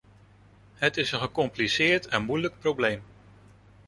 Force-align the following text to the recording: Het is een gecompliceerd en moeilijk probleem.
Het 0.73 0.97
is 0.97 1.11
een 1.11 1.19
gecompliceerd 1.19 2.07
en 2.07 2.23
moeilijk 2.23 2.59
probleem. 2.59 3.03